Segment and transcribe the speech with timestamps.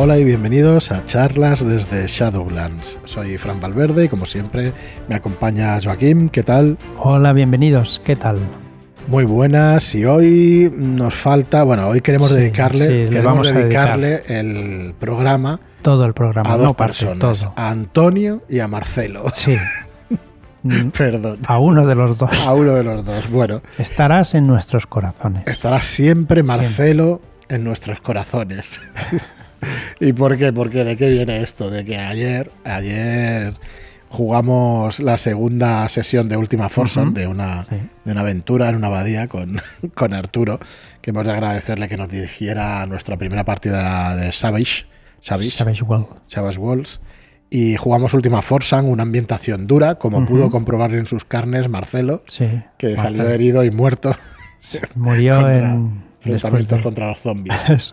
[0.00, 3.00] Hola y bienvenidos a charlas desde Shadowlands.
[3.04, 4.72] Soy Fran Valverde y como siempre
[5.08, 6.28] me acompaña Joaquín.
[6.28, 6.78] ¿Qué tal?
[6.98, 8.00] Hola, bienvenidos.
[8.04, 8.38] ¿Qué tal?
[9.08, 16.04] Muy buenas y hoy nos falta, bueno, hoy queremos dedicarle, queremos dedicarle el programa todo
[16.04, 19.24] el programa, a dos personas, a Antonio y a Marcelo.
[19.34, 19.56] Sí.
[20.96, 21.40] Perdón.
[21.44, 22.46] A uno de los dos.
[22.46, 23.28] A uno de los dos.
[23.30, 23.62] Bueno.
[23.78, 25.42] Estarás en nuestros corazones.
[25.48, 28.78] Estará siempre Marcelo en nuestros corazones.
[30.00, 30.52] ¿Y por qué?
[30.52, 31.70] Porque de qué viene esto?
[31.70, 33.54] De que ayer, ayer
[34.08, 37.66] jugamos la segunda sesión de Última Forza, de, una,
[38.04, 39.60] de una aventura en una abadía con,
[39.94, 40.58] con Arturo,
[41.00, 44.86] que hemos de agradecerle que nos dirigiera a nuestra primera partida de Savage.
[45.20, 46.06] Savage, Savage, Wall.
[46.28, 47.00] Savage Walls.
[47.50, 52.22] Y jugamos Última Forza, una ambientación dura, como pudo comprobar en sus carnes Marcelo,
[52.76, 54.14] que salió herido y muerto.
[54.94, 56.08] Murió en...
[56.20, 57.92] Enfrentamientos contra los zombies.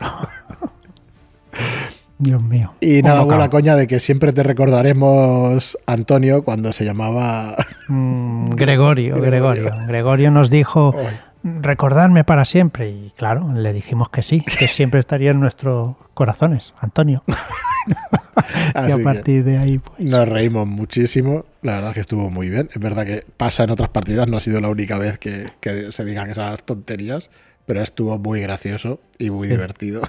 [2.17, 2.73] Dios mío.
[2.79, 7.55] Y nada, hubo la coña de que siempre te recordaremos, Antonio, cuando se llamaba...
[7.89, 10.31] Mm, Gregorio, Gregorio, Gregorio.
[10.31, 10.95] nos dijo,
[11.43, 12.89] recordarme para siempre.
[12.89, 17.21] Y claro, le dijimos que sí, que siempre estaría en nuestros corazones, Antonio.
[18.87, 19.99] y a partir de ahí, pues...
[19.99, 21.45] Nos reímos muchísimo.
[21.61, 22.69] La verdad es que estuvo muy bien.
[22.73, 25.47] Es verdad que pasa en otras partidas, no ha sido la única vez que,
[25.89, 27.29] se digan esas tonterías,
[27.65, 30.01] pero estuvo muy gracioso y muy divertido.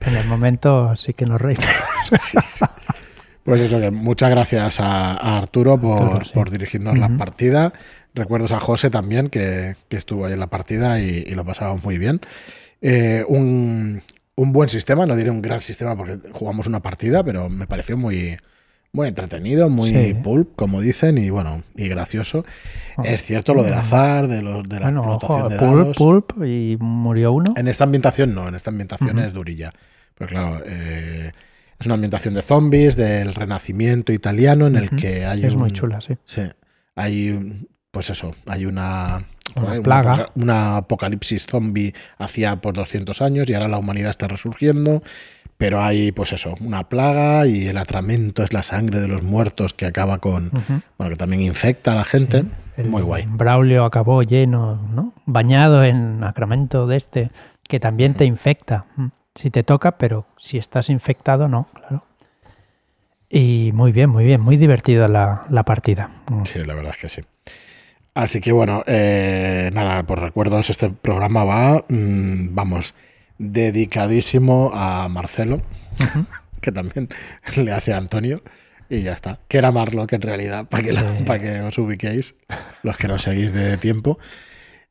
[0.00, 1.66] En el momento sí que nos reímos.
[3.42, 7.72] Pues eso, que muchas gracias a, Arturo por, dirigirnos la partida.
[8.14, 12.20] Recuerdos a José también, que, estuvo ahí en la partida y, lo pasamos muy bien.
[12.82, 14.02] Eh, un,
[14.36, 18.36] buen sistema, no diré un gran sistema porque jugamos una partida, pero me pareció muy,
[18.92, 22.44] muy entretenido, muy pulp, como dicen, y bueno, y gracioso.
[22.96, 23.04] Oh.
[23.04, 27.32] Es cierto lo del azar, de, los, de la bueno, de pulp, pulp, y murió
[27.32, 27.54] uno.
[27.56, 29.72] En esta ambientación no, en esta ambientación es durilla.
[30.16, 31.32] Pero claro, eh,
[31.78, 36.00] es una ambientación de zombies, del renacimiento italiano, en el que hay Es muy chula,
[36.00, 36.14] sí.
[36.24, 36.42] Sí,
[36.96, 39.26] hay, pues eso, hay una...
[39.56, 40.28] Una plaga.
[40.36, 45.02] Una, apocalipsis zombie hacía por 200 años y ahora la humanidad está resurgiendo
[45.60, 49.74] pero hay, pues eso, una plaga y el atramento es la sangre de los muertos
[49.74, 50.50] que acaba con.
[50.96, 52.46] Bueno, que también infecta a la gente.
[52.78, 53.26] Muy guay.
[53.28, 55.12] Braulio acabó lleno, ¿no?
[55.26, 57.30] Bañado en acramento de este,
[57.68, 58.86] que también te infecta.
[58.96, 59.08] Mm.
[59.34, 62.04] Si te toca, pero si estás infectado, no, claro.
[63.28, 66.08] Y muy bien, muy bien, muy divertida la, partida.
[66.30, 66.44] Mm.
[66.46, 67.20] Sí, la verdad es que sí.
[68.14, 72.94] Así que bueno, eh, nada, por recuerdos, este programa va, mm, vamos,
[73.40, 75.62] dedicadísimo a Marcelo,
[76.60, 77.08] que también
[77.56, 78.42] le hace a Antonio,
[78.90, 79.40] y ya está.
[79.48, 82.34] Que era Marlock en realidad, para que, para que os ubiquéis,
[82.82, 84.18] los que no seguís de tiempo.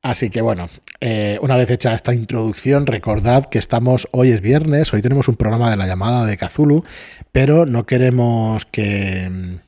[0.02, 0.70] Así que bueno,
[1.02, 5.36] eh, una vez hecha esta introducción, recordad que estamos, hoy es viernes, hoy tenemos un
[5.36, 6.86] programa de la llamada de Kazulu,
[7.34, 9.60] pero no queremos que,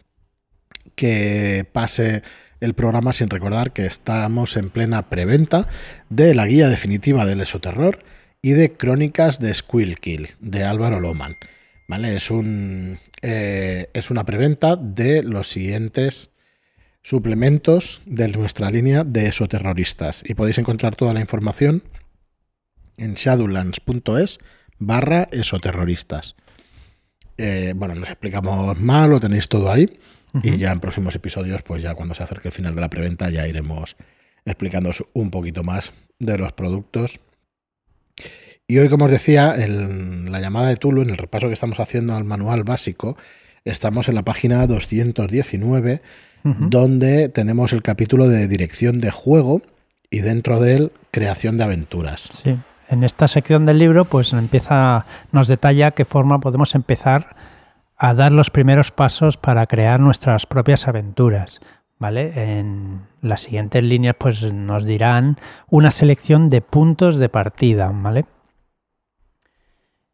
[0.96, 2.24] que pase
[2.62, 5.68] el programa sin recordar que estamos en plena preventa
[6.09, 8.00] de la guía definitiva del esoterror
[8.41, 9.56] y de Crónicas de
[10.00, 11.38] Kill de Álvaro Loman.
[11.88, 12.16] ¿Vale?
[12.16, 16.31] Es, un, eh, es una preventa de los siguientes
[17.03, 20.24] suplementos de nuestra línea de esoterroristas.
[20.25, 21.84] Y podéis encontrar toda la información
[22.97, 24.40] en shadowlands.es
[24.80, 26.35] barra esoterroristas.
[27.38, 30.00] Eh, bueno, nos explicamos más, lo tenéis todo ahí.
[30.44, 33.30] Y ya en próximos episodios, pues ya cuando se acerque el final de la preventa,
[33.30, 33.97] ya iremos
[34.46, 37.19] explicándoos un poquito más de los productos
[38.67, 41.79] y hoy, como os decía, en la llamada de Tulu, en el repaso que estamos
[41.79, 43.17] haciendo al manual básico,
[43.66, 46.01] estamos en la página 219,
[46.44, 49.61] donde tenemos el capítulo de dirección de juego
[50.09, 52.29] y dentro de él creación de aventuras.
[52.44, 52.57] Sí.
[52.89, 57.35] En esta sección del libro, pues empieza, nos detalla qué forma podemos empezar
[57.97, 61.61] a dar los primeros pasos para crear nuestras propias aventuras.
[62.01, 62.31] ¿Vale?
[62.50, 65.38] En las siguientes líneas, pues nos dirán
[65.69, 68.25] una selección de puntos de partida, ¿vale?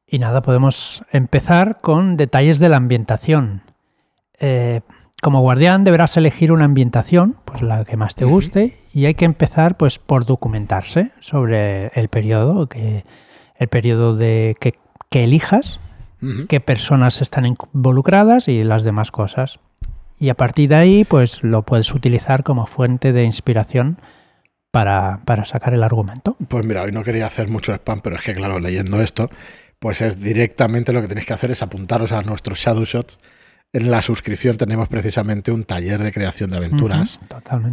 [0.06, 3.62] Y nada, podemos empezar con detalles de la ambientación.
[4.38, 4.81] Eh,
[5.22, 9.24] como guardián deberás elegir una ambientación, pues la que más te guste, y hay que
[9.24, 13.06] empezar pues por documentarse sobre el periodo, que,
[13.56, 14.74] el periodo de que,
[15.24, 15.80] elijas,
[16.50, 19.62] qué personas están involucradas y las demás cosas.
[20.19, 24.00] Y a partir de ahí, pues lo puedes utilizar como fuente de inspiración
[24.72, 26.36] para, para sacar el argumento.
[26.48, 29.30] Pues mira, hoy no quería hacer mucho spam, pero es que claro, leyendo esto,
[29.80, 33.18] pues es directamente lo que tenéis que hacer es apuntaros a nuestros Shadow Shots.
[33.74, 37.20] En la suscripción tenemos precisamente un taller de creación de aventuras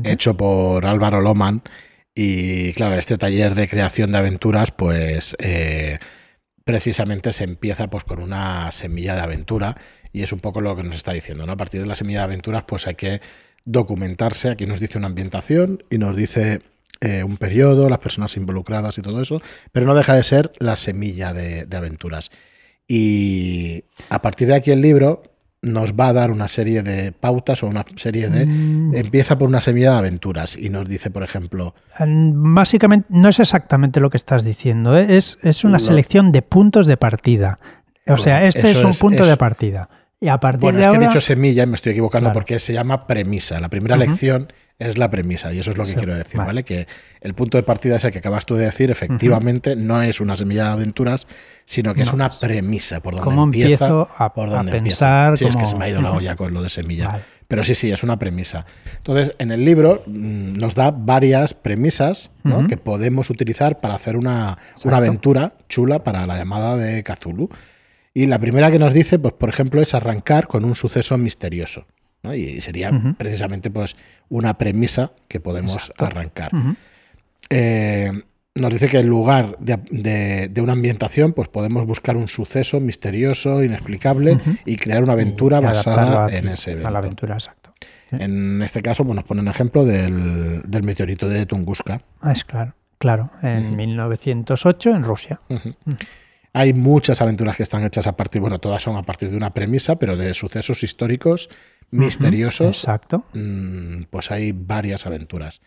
[0.02, 1.62] hecho por Álvaro Loman.
[2.14, 5.98] Y claro, este taller de creación de aventuras, pues eh,
[6.64, 9.76] precisamente se empieza pues con una semilla de aventura
[10.14, 11.52] y es un poco lo que nos está diciendo, ¿no?
[11.52, 13.20] A partir de la semilla de aventuras pues hay que
[13.66, 16.62] documentarse, aquí nos dice una ambientación y nos dice
[17.00, 20.76] eh, un periodo, las personas involucradas y todo eso, pero no deja de ser la
[20.76, 22.30] semilla de, de aventuras.
[22.86, 25.22] Y a partir de aquí el libro
[25.62, 28.44] nos va a dar una serie de pautas o una serie de...
[28.44, 28.94] Mm.
[28.94, 33.98] Empieza por una semilla de aventuras y nos dice, por ejemplo, Básicamente, no es exactamente
[34.00, 35.16] lo que estás diciendo, ¿eh?
[35.16, 37.58] es, es una selección de puntos de partida.
[38.06, 39.88] O sea, este es un es- punto es- de partida.
[40.24, 42.34] Y a partir bueno, de es que he dicho semilla y me estoy equivocando Claro.
[42.34, 43.60] porque se llama premisa.
[43.60, 46.46] La primera lección es la premisa y eso es lo que Sí, quiero decir, vale.
[46.48, 46.64] ¿vale?
[46.64, 46.86] Que
[47.20, 50.64] el punto de partida ese que acabas tú de decir, efectivamente, no es una semilla
[50.64, 51.26] de aventuras,
[51.66, 53.68] sino que es una premisa por donde ¿Cómo empieza.
[53.84, 56.54] empiezo a- por donde pensar Sí, es que se me ha ido la olla con
[56.54, 57.08] lo de semilla.
[57.08, 57.22] Vale.
[57.46, 58.64] Pero sí, sí, es una premisa.
[58.96, 62.30] Entonces, en el libro mm, nos da varias premisas
[62.68, 67.50] que podemos utilizar para hacer una, una aventura chula para la llamada de Cthulhu.
[68.14, 71.84] Y la primera que nos dice, pues, por ejemplo, es arrancar con un suceso misterioso.
[72.22, 72.32] ¿no?
[72.34, 73.96] Y sería precisamente pues,
[74.28, 76.04] una premisa que podemos Exacto.
[76.06, 76.50] arrancar.
[77.50, 78.10] Eh,
[78.54, 82.78] nos dice que en lugar de, de- de una ambientación, pues podemos buscar un suceso
[82.80, 86.90] misterioso, inexplicable, y crear una aventura Y basada a en ese A evento.
[86.90, 87.74] la aventura, exacto.
[88.12, 92.00] En este caso, pues nos pone un ejemplo del, del meteorito de Tunguska.
[92.20, 93.30] Ah, es claro, claro.
[93.42, 93.74] En Ujú.
[93.76, 95.40] 1908 en Rusia.
[96.56, 99.52] Hay muchas aventuras que están hechas a partir, bueno, todas son a partir de una
[99.52, 101.50] premisa, pero de sucesos históricos
[101.90, 103.24] misteriosos, Exacto.
[103.34, 105.60] mm, pues hay varias aventuras.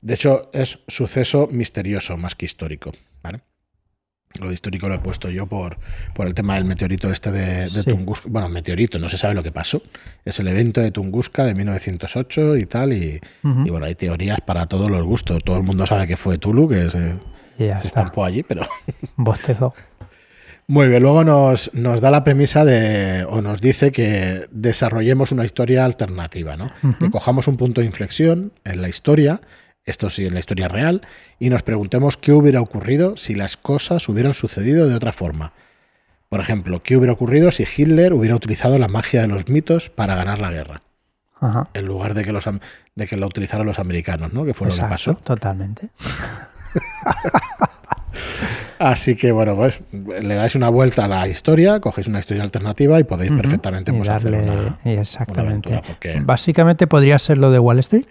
[0.00, 2.92] De hecho, es suceso misterioso más que histórico.
[3.22, 3.40] ¿vale?
[4.38, 5.78] Lo de histórico lo he puesto yo por,
[6.14, 7.84] por el tema del meteorito este de, de Sí.
[7.84, 8.28] Tunguska.
[8.30, 9.82] Bueno, meteorito, no se sabe lo que pasó.
[10.24, 12.92] Es el evento de Tunguska de 1908 y tal.
[12.92, 13.66] Y, Ujú.
[13.66, 15.42] y bueno, hay teorías para todos los gustos.
[15.42, 17.14] Todo el mundo sabe que fue Tulu, que se,
[17.78, 18.62] se estampó allí, pero
[19.16, 19.74] Bostezo.
[20.70, 25.46] muy bien, luego nos, nos da la premisa de, o nos dice que desarrollemos una
[25.46, 26.70] historia alternativa, ¿no?
[26.98, 29.40] Que cojamos un punto de inflexión en la historia,
[29.86, 31.00] esto sí, en la historia real,
[31.38, 35.54] y nos preguntemos qué hubiera ocurrido si las cosas hubieran sucedido de otra forma.
[36.28, 40.16] Por ejemplo, ¿qué hubiera ocurrido si Hitler hubiera utilizado la magia de los mitos para
[40.16, 40.82] ganar la guerra?
[41.40, 41.70] Ajá.
[41.72, 42.44] En lugar de que, los,
[42.94, 44.44] de que la utilizaran los americanos, ¿no?
[44.44, 45.14] Que fue lo que pasó.
[45.14, 45.88] totalmente.
[48.78, 52.98] Así que, bueno, pues le dais una vuelta a la historia, cogéis una historia alternativa
[53.00, 53.40] y podéis Ujú.
[53.40, 55.40] perfectamente Y pues, hacer darle- una, exactamente.
[55.40, 58.06] una aventura, porque- Básicamente podría ser lo de Wall Street.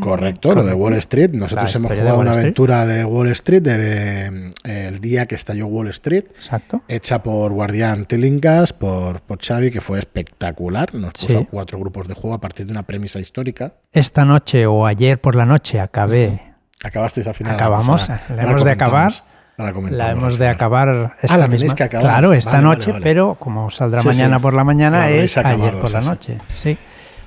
[0.00, 0.74] Correcto, lo de.
[0.74, 1.30] Wall Street.
[1.32, 2.44] Nosotros hemos jugado una Street.
[2.44, 6.82] aventura de Wall Street de, eh, el día que estalló Wall Street, Exacto.
[6.86, 10.94] hecha por Guardián Tilingas, por, por Xavi, que fue espectacular.
[10.94, 11.48] Nos puso Sí.
[11.50, 13.74] cuatro grupos de juego a partir de una premisa histórica.
[13.92, 16.42] Esta noche o ayer por la noche acabé.
[16.84, 17.54] Acabasteis al final.
[17.54, 19.12] Acabamos, ahora hemos de acabar.
[19.58, 22.06] Ahora La hemos de acabar esta Ah, la tenéis misma- que acabar.
[22.06, 23.02] Claro, esta Vale, noche, vale.
[23.04, 24.42] pero como saldrá Sí, mañana sí.
[24.42, 26.38] por la mañana es ayer acabado, por la sí, noche.
[26.48, 26.78] Sí.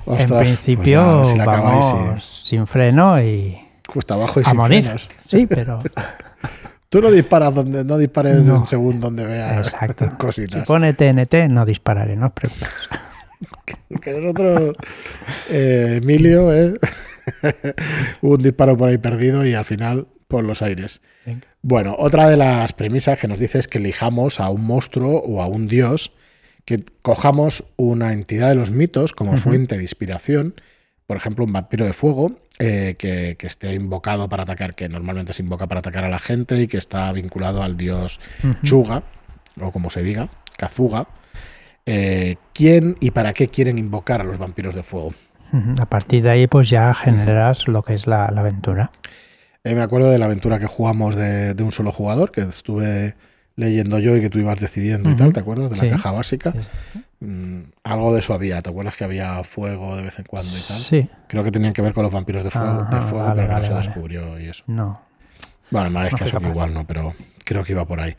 [0.05, 4.43] Ostras, en pues principio ya, si la acabáis, vamos sin freno y Justo abajo y
[4.43, 4.83] a sin morir.
[4.83, 5.09] frenos.
[5.25, 5.81] Sí, pero
[6.89, 8.65] Tú no disparas donde no dispares No.
[8.65, 10.05] según donde veas exacto.
[10.09, 10.65] Si cositas.
[10.65, 12.71] pone TNT no dispararé, no os preocupéis.
[14.01, 14.75] Que nosotros,
[15.49, 16.73] eh, Emilio, ¿eh?
[18.21, 21.01] un disparo por ahí perdido y al final por los aires.
[21.25, 21.47] Venga.
[21.61, 25.41] Bueno, otra de las premisas que nos dice es que elijamos a un monstruo o
[25.41, 26.13] a un dios,
[26.65, 30.55] que cojamos una entidad de los mitos como fuente de inspiración,
[31.07, 35.33] por ejemplo, un vampiro de fuego, eh, que, que esté invocado para atacar, que normalmente
[35.33, 38.19] se invoca para atacar a la gente y que está vinculado al dios.
[38.63, 39.03] Chuga,
[39.59, 41.07] o como se diga, Kazuga.
[41.85, 45.13] Eh, ¿Quién y para qué quieren invocar a los vampiros de fuego?
[45.79, 48.91] A partir de ahí pues ya generas lo que es la, la aventura.
[49.63, 53.15] Eh, me acuerdo de la aventura que jugamos de, de un solo jugador, que estuve
[53.55, 55.69] leyendo yo y que tú ibas decidiendo y tal, ¿te acuerdas?
[55.71, 55.89] De la Sí.
[55.89, 56.53] caja básica.
[56.53, 56.99] Sí.
[57.19, 60.61] Mm, algo de eso había, ¿te acuerdas que había fuego de vez en cuando y
[60.61, 60.77] tal?
[60.77, 63.47] Sí, Creo que tenían que ver con los vampiros de fuego, de fuego vale, pero
[63.47, 64.63] que vale, no se descubrió y eso.
[64.67, 65.01] no.
[65.71, 66.49] Bueno, más es No que eso capaz.
[66.49, 67.13] igual no, pero
[67.45, 68.15] creo que iba por ahí.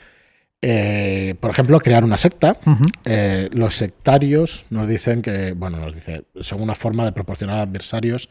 [0.62, 2.58] Eh, por ejemplo, crear una secta.
[3.04, 8.28] Eh, los sectarios nos dicen que, bueno, nos dice, son una forma de proporcionar adversarios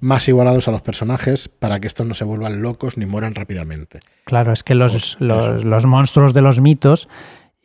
[0.00, 4.00] más igualados a los personajes para que estos no se vuelvan locos ni mueran rápidamente.
[4.24, 7.08] Claro, es que los, Pues los, los monstruos de los mitos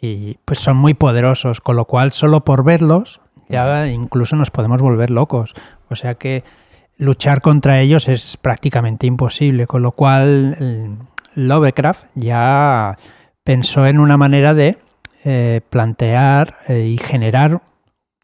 [0.02, 4.82] y, pues son muy poderosos, con lo cual solo por verlos ya incluso nos podemos
[4.82, 5.54] volver locos.
[5.90, 6.44] O sea que
[6.98, 10.98] luchar contra ellos es prácticamente imposible, con lo cual
[11.36, 12.98] Lovecraft ya
[13.44, 14.78] pensó en una manera de
[15.26, 17.62] eh, plantear eh, y generar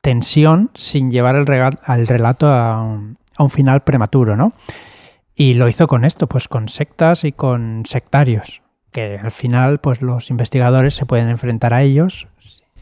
[0.02, 1.48] tensión sin llevar el,
[1.84, 4.54] al relato a un, a un final prematuro, ¿no?
[5.34, 8.62] Y lo hizo con esto, pues con sectas y con sectarios.
[8.92, 12.28] que al final pues los investigadores se pueden enfrentar a ellos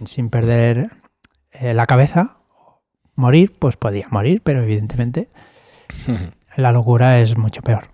[0.05, 0.89] sin, perder
[1.51, 2.37] eh, la cabeza.
[3.15, 5.27] Morir, pues podía morir, pero evidentemente
[6.55, 7.89] la locura es mucho peor.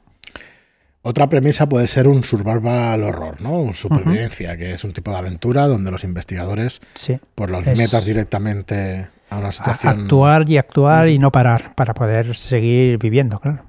[1.01, 3.59] Otra premisa puede ser un survival horror, ¿no?
[3.59, 7.19] Un supervivencia, que es un tipo de aventura donde los investigadores Sí.
[7.35, 10.01] pues los Es- metas directamente a situación.
[10.01, 13.63] Actuar y actuar y no parar para poder seguir viviendo, claro.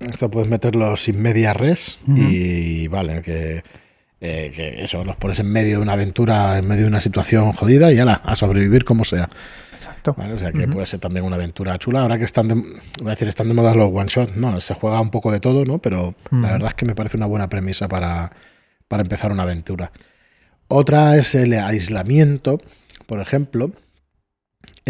[0.00, 3.62] Esto puedes meterlos sin media res y vale, que,
[4.20, 7.52] eh, que eso, los pones en medio de una aventura, en medio de una situación
[7.52, 9.28] jodida y ala, a sobrevivir como sea.
[9.74, 10.14] Exacto.
[10.16, 10.34] ¿vale?
[10.34, 12.00] O sea que puede ser también una aventura chula.
[12.02, 14.74] Ahora que están de, voy a decir, están de moda los one shot, no, se
[14.74, 15.78] juega un poco de todo, ¿no?
[15.78, 18.30] Pero la verdad es que me parece una buena premisa para,
[18.88, 19.92] para empezar una aventura.
[20.68, 22.60] Otra es el aislamiento,
[23.06, 23.72] por ejemplo.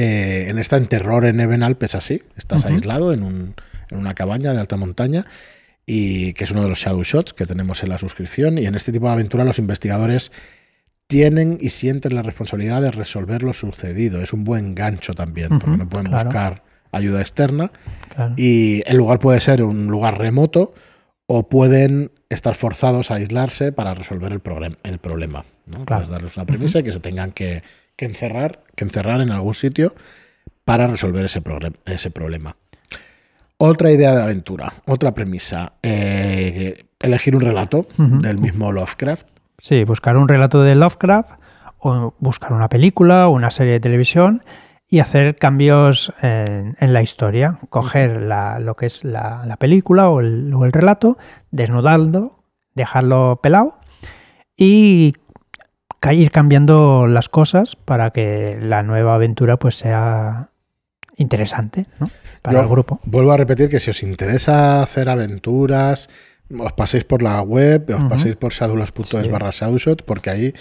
[0.02, 2.22] Eh, en esta en Terror en Even Alpes es así.
[2.36, 3.54] Estás aislado en, un-
[3.90, 5.26] en una cabaña de alta montaña
[5.84, 8.56] y que es uno de los shadow shots que tenemos en la suscripción.
[8.58, 10.32] Y en este tipo de aventura los investigadores
[11.06, 14.22] tienen y sienten la responsabilidad de resolver lo sucedido.
[14.22, 16.24] Es un buen gancho también, porque no pueden claro.
[16.24, 17.70] buscar ayuda externa.
[18.14, 18.34] claro.
[18.36, 20.72] Y el lugar puede ser un lugar remoto
[21.26, 24.40] o pueden estar forzados a aislarse para resolver el,
[24.84, 25.44] el problema.
[25.66, 25.84] ¿no?
[25.84, 26.02] Claro.
[26.04, 27.62] Puedes darles una premisa y que se tengan que,
[28.00, 29.94] que encerrar, que encerrar en algún sitio
[30.64, 32.56] para resolver ese, problema.
[33.58, 35.74] Otra idea de aventura, otra premisa.
[35.82, 39.26] eh, elegir un relato del mismo Lovecraft.
[39.58, 41.28] Sí, buscar un relato de Lovecraft
[41.78, 44.44] o buscar una película o una serie de televisión
[44.88, 47.58] y hacer cambios en, en la historia.
[47.68, 51.18] Coger la- lo que es la, la película o el, o el relato,
[51.50, 53.78] desnudarlo, dejarlo pelado
[54.56, 55.12] y
[56.00, 60.48] ca- ir cambiando las cosas para que la nueva aventura pues sea
[61.16, 62.10] interesante ¿no?
[62.42, 63.00] para Yo el grupo.
[63.04, 66.08] Vuelvo a repetir que si os interesa hacer aventuras,
[66.58, 69.28] os paséis por la web, os paséis por shadowlands.es Sí.
[69.30, 70.54] barra shadowshot, porque ahí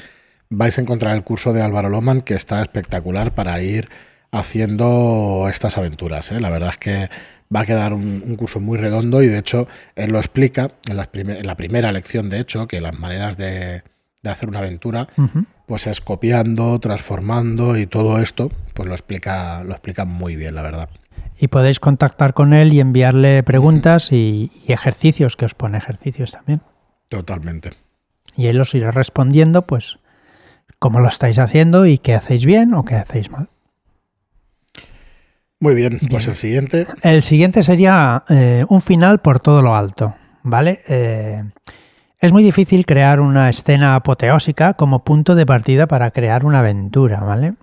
[0.50, 3.88] vais a encontrar el curso de Álvaro Loman que está espectacular para ir
[4.32, 6.32] haciendo estas aventuras.
[6.32, 6.40] ¿eh?
[6.40, 7.10] La verdad es que
[7.56, 10.98] va a quedar un, un curso muy redondo y de hecho él lo explica en,
[10.98, 13.84] las prime- en la primera lección, de hecho, que las maneras de,
[14.22, 15.08] de hacer una aventura
[15.66, 20.64] pues es copiando, transformando y todo esto, pues lo explica, lo explica muy bien, la
[20.64, 20.90] verdad.
[21.38, 26.32] Y podéis contactar con él y enviarle preguntas y, y ejercicios, que os pone ejercicios
[26.32, 26.62] también.
[27.08, 27.74] Totalmente.
[28.36, 30.00] Y él os irá respondiendo, pues,
[30.80, 33.50] cómo lo estáis haciendo y qué hacéis bien o qué hacéis mal.
[35.60, 36.88] Muy bien, pues el siguiente.
[37.04, 40.80] El siguiente sería eh, un final por todo lo alto, ¿vale?
[40.88, 41.44] Eh,
[42.20, 47.20] es muy difícil crear una escena apoteósica como punto de partida para crear una aventura,
[47.22, 47.54] ¿vale?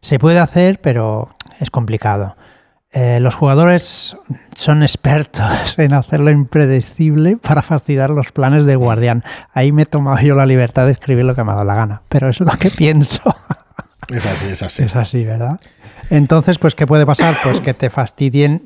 [0.00, 2.36] Se puede hacer, pero es complicado.
[2.92, 4.16] Eh, los jugadores
[4.54, 9.24] son expertos en hacerlo impredecible para fastidiar los planes de Guardián.
[9.52, 11.74] Ahí me he tomado yo la libertad de escribir lo que me ha dado la
[11.74, 13.22] gana, pero es lo que pienso.
[14.08, 14.82] Es así, es así.
[14.84, 15.58] Es así, ¿verdad?
[16.10, 17.34] Entonces, pues, ¿qué puede pasar?
[17.42, 18.62] Pues que te fastidien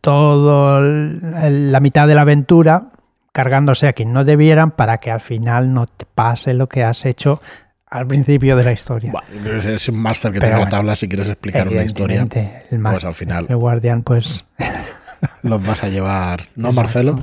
[0.00, 2.88] todo el- la mitad de la aventura
[3.36, 7.04] cargándose a quien no debieran para que al final no te pase lo que has
[7.04, 7.42] hecho
[7.86, 9.12] al principio de la historia.
[9.12, 12.26] Bueno, es- un máster que Pero tenga bueno, tablas si quieres explicar una historia.
[12.70, 13.44] El pues al final.
[13.50, 14.46] el guardián, pues...
[15.42, 16.46] Los vas a llevar.
[16.56, 16.72] ¿No.
[16.72, 17.22] Marcelo?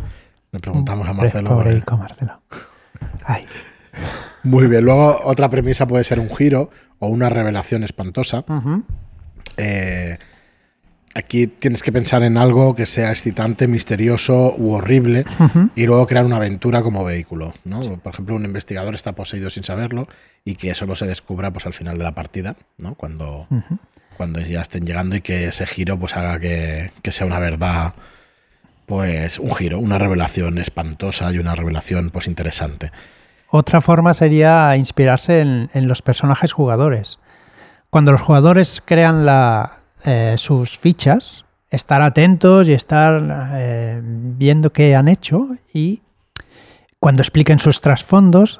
[0.52, 1.50] Le preguntamos a Marcelo.
[1.50, 2.42] Pobre Ico Marcelo.
[3.26, 3.48] Ay.
[4.44, 4.86] Muy bien.
[4.86, 8.46] Luego, otra premisa puede ser un giro o una revelación espantosa.
[8.48, 8.84] Ujú.
[9.58, 10.20] Eh,
[11.14, 15.26] aquí tienes que pensar en algo que sea excitante, misterioso u horrible
[15.76, 17.54] y luego crear una aventura como vehículo.
[17.64, 17.80] ¿no?
[17.98, 20.08] Por ejemplo, un investigador está poseído sin saberlo
[20.44, 22.96] y que eso no se descubra pues, al final de la partida, ¿no?
[22.96, 23.48] cuando,
[24.18, 27.94] cuando ya estén llegando y que ese giro pues, haga que, que sea una verdad,
[28.86, 32.92] pues un giro, una revelación espantosa y una revelación pues, interesante.
[33.50, 37.20] Otra forma sería inspirarse en, en los personajes jugadores.
[37.92, 44.96] Cuando los jugadores crean la, eh, sus fichas, estar atentos y estar eh, viendo qué
[44.96, 46.02] han hecho y
[47.00, 48.60] cuando expliquen sus trasfondos,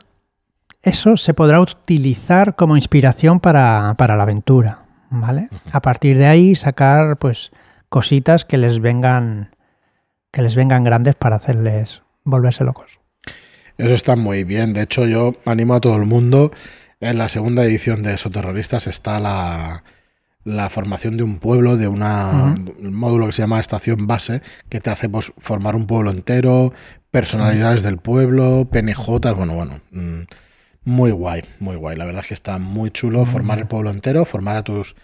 [0.82, 4.84] eso se podrá utilizar como inspiración para, para la aventura.
[5.10, 5.50] ¿vale?
[5.72, 7.52] A partir de ahí sacar pues
[7.90, 9.56] cositas que les vengan
[10.32, 13.00] que les vengan grandes para hacerles volverse locos.
[13.78, 14.74] Eso está muy bien.
[14.74, 16.52] De hecho, yo animo a todo el mundo.
[17.00, 19.84] En la segunda edición de Soterroristas está la,
[20.44, 24.82] la formación de un pueblo, de una, un módulo que se llama Estación Base, que
[24.82, 26.74] te hace pues, formar un pueblo entero,
[27.12, 29.80] personalidades del pueblo, PNJs, bueno, bueno.
[29.92, 30.24] mm,
[30.86, 31.96] muy guay, muy guay.
[31.96, 34.96] La verdad es que está muy chulo formar el pueblo entero, formar a tus,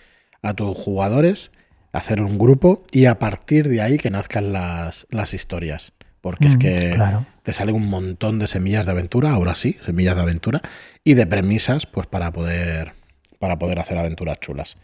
[0.42, 1.52] a tus jugadores,
[1.94, 5.94] hacer un grupo y a partir de ahí que nazcan las, las historias.
[6.22, 7.26] porque es que claro.
[7.44, 10.62] te salen un montón de semillas de aventura, ahora sí, semillas de aventura,
[11.06, 12.92] y de premisas, pues para poder,
[13.40, 14.78] para poder hacer aventuras chulas.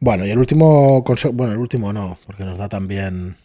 [0.00, 3.36] Bueno, y el último consejo, bueno, el último no, porque nos da también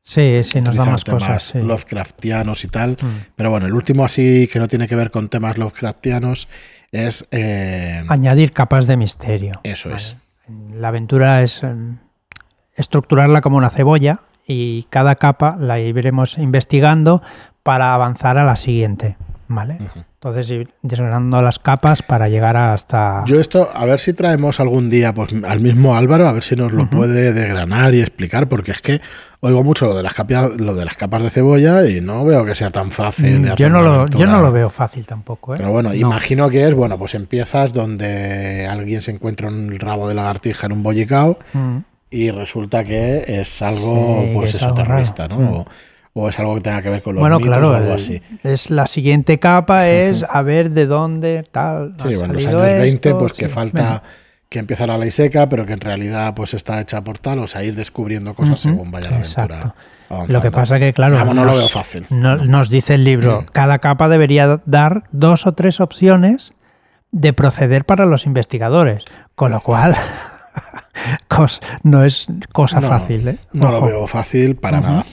[0.00, 1.42] Sí, sí, nos da más cosas.
[1.42, 1.58] sí.
[1.58, 2.92] Lovecraftianos y tal.
[2.92, 3.32] Mm.
[3.36, 6.48] Pero bueno, el último así que no tiene que ver con temas Lovecraftianos
[6.92, 9.60] es eh, Añadir capas de misterio.
[9.64, 10.00] eso Vale.
[10.00, 10.16] es.
[10.72, 11.98] La aventura es em,
[12.74, 17.20] estructurarla como una cebolla y cada capa la iremos investigando
[17.62, 19.16] para avanzar a la siguiente.
[19.48, 19.78] ¿Vale?
[20.20, 23.22] Entonces ir desgranando las capas para llegar hasta...
[23.26, 26.56] Yo esto, a ver si traemos algún día pues, al mismo Álvaro, a ver si
[26.56, 29.00] nos lo puede desgranar y explicar, porque es que
[29.38, 32.44] oigo mucho lo de las capas, lo de las capas de cebolla y no veo
[32.44, 33.42] que sea tan fácil.
[33.42, 35.54] de Mm, hacer yo, no lo, yo no lo veo fácil tampoco.
[35.54, 35.58] ¿eh?
[35.58, 35.94] Pero bueno, No.
[35.94, 40.72] imagino que es, bueno, pues empiezas donde alguien se encuentra un rabo de lagartija en
[40.72, 41.76] un bollicao Mm.
[42.10, 45.40] y resulta que es algo, Sí, pues es eso, algo terrorista, raro.
[45.42, 45.48] ¿no?
[45.48, 45.54] Mm.
[45.54, 45.66] O,
[46.20, 48.20] o es algo que tenga que ver con los Bueno, mitos claro, o algo así.
[48.42, 51.94] es la siguiente capa es a ver de dónde tal.
[51.98, 54.02] Sí, bueno, en los años 20, esto, pues que falta Venga.
[54.48, 57.46] que empieza la ley seca, pero que en realidad pues está hecha por tal, o
[57.46, 59.44] sea, ir descubriendo cosas según vaya la aventura.
[59.56, 59.74] exacto.
[60.10, 60.32] avanzando.
[60.32, 62.06] Lo que pasa que, claro, Vamos, no lo nos, veo fácil.
[62.10, 66.52] no- nos dice el libro, cada capa debería dar dos o tres opciones
[67.12, 69.94] de proceder para los investigadores, con lo cual
[71.82, 73.28] no es cosa fácil.
[73.28, 73.38] ¿eh?
[73.52, 75.04] No lo veo fácil para nada.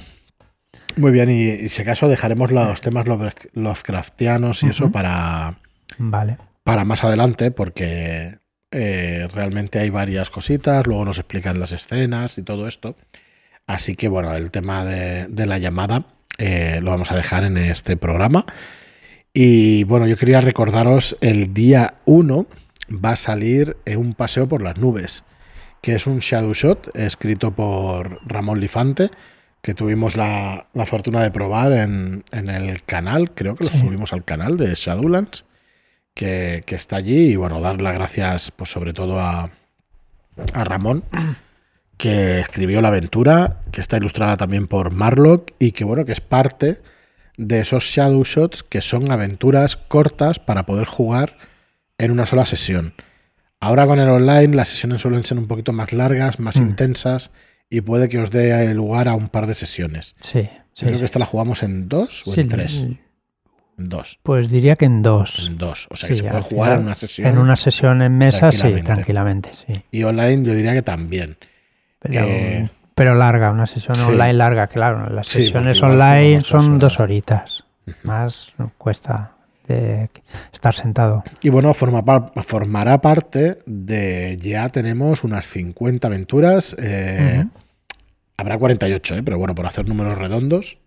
[0.98, 4.94] Muy bien, y, y si acaso dejaremos los temas Love- Lovecraftianos y eso Ujú.
[4.94, 5.60] para,
[5.98, 6.38] Vale.
[6.64, 8.40] para más adelante, porque
[8.72, 12.96] eh, realmente hay varias cositas, luego nos explican las escenas y todo esto.
[13.68, 16.06] Así que bueno, el tema de, de la llamada
[16.38, 18.46] eh, lo vamos a dejar en este programa.
[19.34, 22.46] Y bueno, yo quería recordaros el día 1
[23.04, 25.24] va a salir eh, un paseo por las nubes,
[25.82, 29.10] que es un shadow shot escrito por Ramón Lifante,
[29.66, 33.80] que tuvimos la, la fortuna de probar en, en el canal, creo que lo Sí.
[33.80, 35.44] subimos al canal de Shadowlands,
[36.14, 37.32] que, que está allí.
[37.32, 39.50] Y bueno, dar las gracias pues sobre todo a,
[40.54, 41.04] a Ramón,
[41.98, 46.22] que escribió la aventura, que está ilustrada también por Marlock y que bueno, que es
[46.22, 46.80] parte
[47.38, 51.38] de esos shadow shots que son aventuras cortas para poder jugar
[51.98, 52.94] en una sola sesión.
[53.60, 56.64] Ahora con el online las sesiones suelen ser un poquito más largas, más Mm.
[56.64, 57.32] intensas
[57.70, 60.16] y puede que os dé lugar a un par de sesiones.
[60.20, 60.86] Sí, sí.
[60.86, 61.00] creo sí.
[61.00, 62.82] que esta la jugamos en dos o Sí, en tres.
[63.78, 64.20] En dos.
[64.24, 65.48] Pues diría que en dos.
[65.48, 65.88] En dos.
[65.90, 67.28] O sea que se puede jugar final, en una sesión.
[67.28, 69.52] En una sesión en mesa, sí, tranquilamente.
[69.54, 69.74] sí.
[69.92, 71.38] Y online yo diría que también.
[72.00, 75.10] Pero, Eh, pero larga, una sesión online larga, claro.
[75.10, 77.66] Las sesiones online dos son dos horitas.
[78.04, 79.35] Más cuesta
[79.68, 80.10] de
[80.54, 81.24] estar sentado.
[81.42, 82.04] Y bueno, forma
[82.44, 84.38] formará parte de.
[84.42, 86.76] Ya tenemos unas 50 aventuras.
[86.80, 87.50] eh, Ujú.
[88.38, 89.24] Habrá 48, ¿eh?
[89.24, 90.78] pero bueno, por hacer números redondos.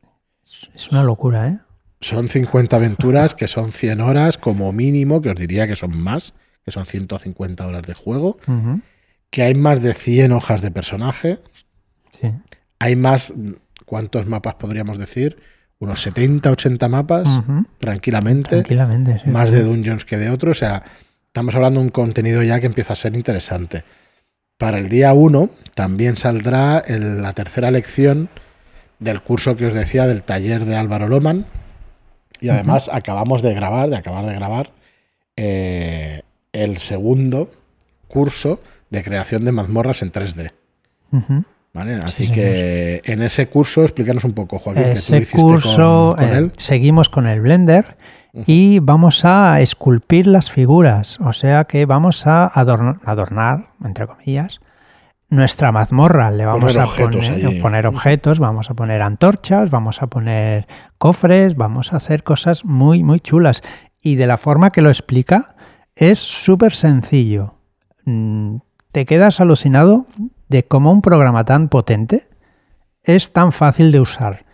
[0.75, 1.59] Es una locura, ¿eh?
[2.01, 6.35] Son 50 aventuras que son 100 horas como mínimo, que os diría que son más,
[6.65, 8.37] que son 150 horas de juego.
[9.31, 11.39] Que hay más de 100 hojas de personaje.
[12.11, 12.31] Sí.
[12.79, 13.33] Hay más.
[13.85, 15.39] ¿Cuántos mapas podríamos decir?
[15.81, 17.29] Unos 70, 80 mapas,
[17.79, 18.51] tranquilamente.
[18.51, 19.21] Tranquilamente.
[19.25, 19.57] sí, más sí.
[19.57, 20.57] de dungeons que de otros.
[20.57, 20.83] O sea,
[21.27, 23.85] estamos hablando de un contenido ya que empieza a ser interesante.
[24.57, 28.29] Para el día 1 también saldrá el- la tercera lección
[28.99, 31.47] del curso que os decía del taller de Álvaro Loman.
[32.41, 34.71] Y además acabamos de grabar, de acabar de grabar,
[35.37, 37.51] eh, el segundo
[38.09, 38.61] curso
[38.91, 40.53] de creación de mazmorras en 3D.
[41.13, 41.45] Ujú.
[41.79, 41.95] ¿Vale?
[41.97, 46.27] Así que en ese curso, explícanos un poco, Joaquín, que tú Ese hiciste curso, con,
[46.27, 46.53] con eh, él.
[46.57, 47.97] seguimos con el Blender
[48.47, 51.19] y vamos a esculpir las figuras.
[51.21, 54.61] O sea que vamos a adorn- adornar, entre comillas,
[55.31, 56.31] nuestra mazmorra.
[56.31, 60.67] Le vamos Poner a objetos poner, poner objetos, vamos a poner antorchas, vamos a poner
[60.99, 63.63] cofres, vamos a hacer cosas muy, muy chulas.
[64.01, 65.57] Y de la forma que lo explica,
[65.97, 67.55] es súper sencillo.
[68.05, 68.59] Mm,
[68.93, 70.07] Te quedas alucinado
[70.49, 72.29] de cómo un programa tan potente
[73.03, 74.45] es tan fácil de usar.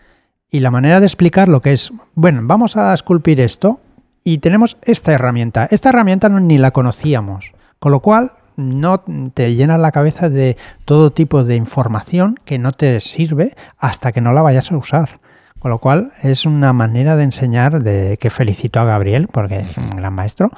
[0.51, 3.81] Y la manera de explicar lo que es, bueno, vamos a esculpir esto
[4.23, 5.67] y tenemos esta herramienta.
[5.71, 9.01] Esta herramienta no, ni la conocíamos, con lo cual no
[9.35, 14.21] te llena la cabeza de todo tipo de información que no te sirve hasta que
[14.21, 15.21] no la vayas a usar.
[15.59, 19.77] Con lo cual es una manera de enseñar de que felicito a Gabriel porque es
[19.77, 20.51] un gran maestro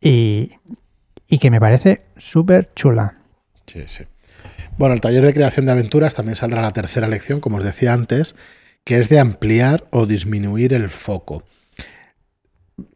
[0.00, 0.52] y,
[1.26, 3.16] y que me parece súper chula.
[3.66, 4.04] Sí, sí.
[4.78, 7.92] Bueno, el taller de creación de aventuras también saldrá la tercera lección, como os decía
[7.92, 8.34] antes,
[8.84, 11.44] que es de ampliar o disminuir el foco.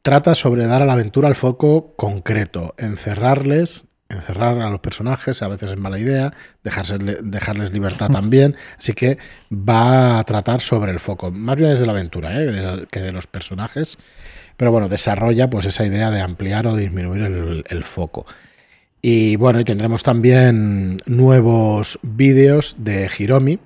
[0.03, 5.49] Trata sobre dar a la aventura el foco concreto, encerrarles encerrar a los personajes a
[5.49, 9.19] veces es mala idea, dejarse, dejarles libertad también, así que
[9.53, 12.87] va a tratar sobre el foco, más bien es de la aventura ¿eh?
[12.91, 13.99] que de los personajes,
[14.57, 18.27] pero bueno, desarrolla pues esa idea de ampliar o disminuir el, foco.
[19.09, 23.61] Y bueno, y tendremos también nuevos vídeos de Hiromi,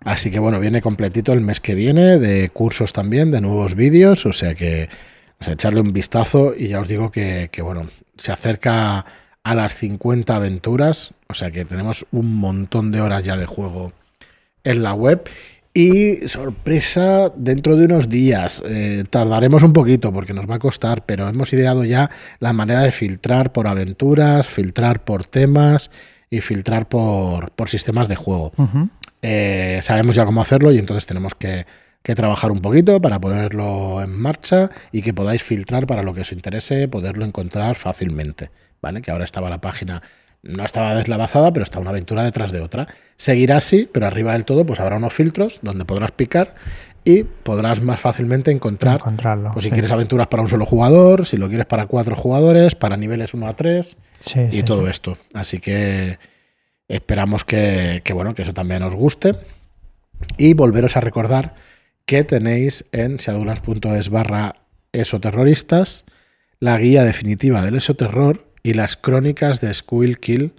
[0.00, 4.26] así que bueno, viene completito el mes que viene, de cursos también, de nuevos vídeos,
[4.26, 4.90] o sea que
[5.40, 9.06] echarle un vistazo y ya os digo que, que bueno, se acerca
[9.42, 13.94] a las 50 aventuras, o sea que tenemos un montón de horas ya de juego
[14.64, 15.30] en la web.
[15.78, 21.06] Y sorpresa, dentro de unos días, eh, tardaremos un poquito porque nos va a costar,
[21.06, 22.10] pero hemos ideado ya
[22.40, 25.92] la manera de filtrar por aventuras, filtrar por temas
[26.30, 28.50] y filtrar por, por sistemas de juego.
[29.22, 31.64] Eh, sabemos ya cómo hacerlo y entonces tenemos que,
[32.02, 36.22] que, trabajar un poquito para ponerlo en marcha y que podáis filtrar para lo que
[36.22, 38.50] os interese, poderlo encontrar fácilmente.
[38.82, 39.00] ¿vale?
[39.00, 40.02] Que ahora estaba la página,
[40.42, 42.88] no estaba deslavazada, pero está una aventura detrás de otra.
[43.16, 46.54] Seguirá así, pero arriba del todo pues habrá unos filtros donde podrás picar
[47.04, 51.36] y podrás más fácilmente encontrar, Encontrarlo, pues si quieres aventuras para un solo jugador, si
[51.36, 53.96] lo quieres para cuatro jugadores, para niveles 1 a 3
[54.50, 55.16] y todo esto.
[55.32, 56.18] Así que
[56.86, 59.36] esperamos que, que, bueno, que eso también os guste
[60.36, 61.54] y volveros a recordar
[62.04, 64.52] que tenéis en shadowlands.es barra
[64.92, 66.04] esoterroristas
[66.60, 70.52] la guía definitiva del esoterror y las crónicas de Squill Kill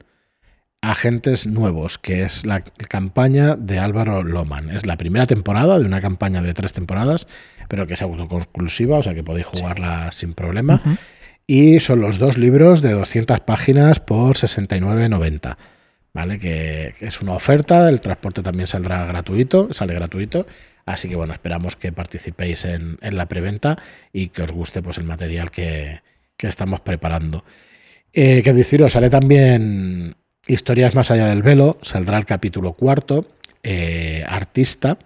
[0.81, 4.71] Agentes Nuevos, que es la campaña de Álvaro Loman.
[4.71, 7.27] Es la primera temporada de una campaña de tres temporadas,
[7.67, 10.81] pero que es autoconclusiva, o sea que podéis jugarla sin problema.
[11.45, 15.57] Y son los dos libros de 200 páginas por 69,90.
[16.11, 16.39] ¿Vale?
[16.39, 20.47] Que, es una oferta, el transporte también saldrá gratuito, sale gratuito.
[20.83, 23.77] Así que bueno, esperamos que participéis en, la preventa
[24.11, 26.01] y que os guste pues, el material que,
[26.37, 27.45] que estamos preparando.
[28.13, 30.15] Eh, que deciros, sale también
[30.47, 33.27] Historias más allá del velo, saldrá el capítulo cuarto,
[33.61, 34.97] eh, Artista,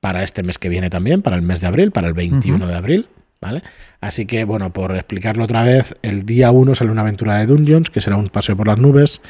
[0.00, 2.74] para este mes que viene también, para el mes de abril, para el 21 de
[2.74, 3.08] abril.
[3.40, 3.62] ¿Vale?
[4.00, 7.90] Así que, bueno, por explicarlo otra vez, el día 1 sale una aventura de Dungeons,
[7.90, 9.20] que será un paseo por las nubes.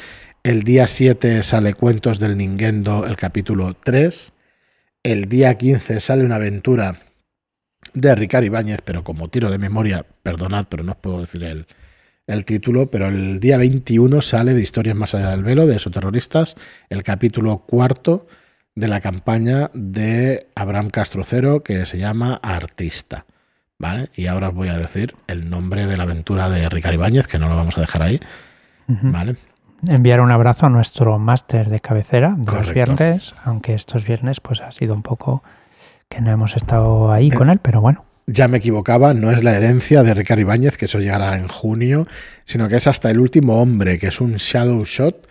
[0.44, 4.32] El día 7 sale Cuentos del Ningendo, el capítulo 3.
[5.02, 7.00] El día 15 sale una aventura
[7.92, 11.66] de Ricardo Ibáñez, pero como tiro de memoria, perdonad, pero no os puedo decir el,
[12.28, 15.92] el título, pero el día 21 sale de Historias más allá del velo, de esos
[15.92, 16.54] terroristas,
[16.90, 18.26] el capítulo cuarto
[18.74, 23.24] de la campaña de Abraham Castrocero que se llama Artista.
[23.80, 24.10] ¿Vale?
[24.14, 27.38] Y ahora os voy a decir el nombre de la aventura de Ricardo Ibáñez, que
[27.38, 28.20] no lo vamos a dejar ahí.
[28.88, 29.36] ¿Vale?
[29.86, 34.60] Enviar un abrazo a nuestro máster de cabecera de los viernes, aunque estos viernes pues
[34.60, 35.44] ha sido un poco
[36.08, 39.42] que no hemos estado ahí eh, con él, pero bueno ya me equivocaba, no es
[39.42, 42.06] la herencia de Ricardo Ibáñez, que eso llegará en junio,
[42.44, 45.26] sino que es hasta el último hombre, que es un Shadow Shot,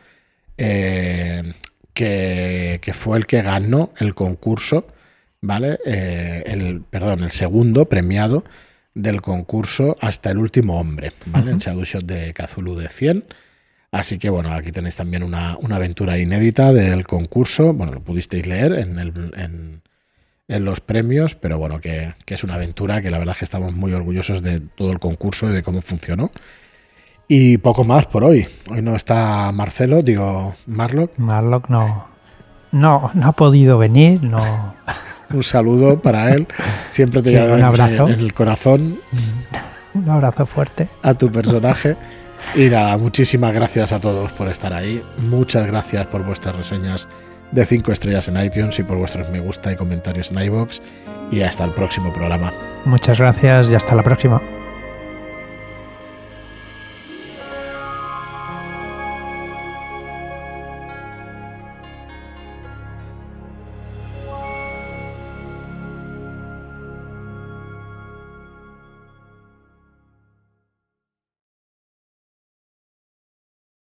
[0.57, 1.53] eh,
[1.93, 4.87] que, fue el que ganó el concurso,
[5.41, 5.77] ¿vale?
[5.85, 8.43] Eh, el, perdón, el segundo premiado
[8.95, 11.51] del concurso hasta el último hombre, ¿vale?
[11.51, 13.25] El Shadow Shot de Cthulhu de 100.
[13.91, 17.73] Así que bueno, aquí tenéis también una, aventura inédita del concurso.
[17.73, 19.81] Bueno, lo pudisteis leer en, el, en,
[20.47, 23.73] en los premios, pero bueno, que, es una aventura que la verdad es que estamos
[23.73, 26.31] muy orgullosos de todo el concurso y de cómo funcionó.
[27.27, 28.47] Y poco más por hoy.
[28.69, 31.17] Hoy no está Marcelo, digo Marlock.
[31.17, 32.07] Marlock no,
[32.71, 34.75] no, no ha podido venir, no.
[35.29, 36.47] Un saludo para él.
[36.91, 38.07] Siempre te llevo un abrazo.
[38.07, 38.99] en el corazón.
[39.93, 40.87] Un abrazo fuerte.
[41.01, 41.97] A tu personaje.
[42.55, 45.03] Y nada, muchísimas gracias a todos por estar ahí.
[45.17, 47.09] Muchas gracias por vuestras reseñas
[47.51, 50.81] de 5 estrellas en iTunes y por vuestros me gusta y comentarios en iBox.
[51.31, 52.53] Y hasta el próximo programa.
[52.85, 54.41] Muchas gracias y hasta la próxima.